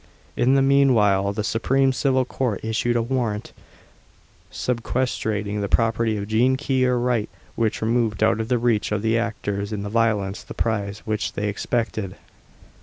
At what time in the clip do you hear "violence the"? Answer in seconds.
9.91-10.55